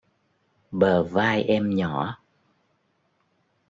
Bờ 0.71 1.03
vai 1.03 1.43
em 1.43 1.75
nhỏ 1.75 2.19